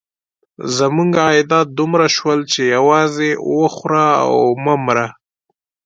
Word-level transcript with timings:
زموږ 0.77 1.11
عایدات 1.25 1.67
دومره 1.79 2.07
شول 2.15 2.39
چې 2.51 2.61
یوازې 2.75 3.31
وخوره 3.59 4.07
او 4.25 4.37
مه 4.63 4.75
مره. 4.85 5.07